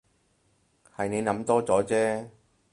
[0.97, 2.29] 係你諗多咗啫